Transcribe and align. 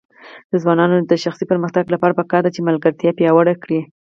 د 0.51 0.53
ځوانانو 0.63 0.95
د 1.11 1.13
شخصي 1.23 1.45
پرمختګ 1.51 1.83
لپاره 1.93 2.17
پکار 2.19 2.41
ده 2.43 2.49
چې 2.55 2.65
ملګرتیا 2.67 3.11
پیاوړې 3.19 3.55
کړي. 3.63 3.79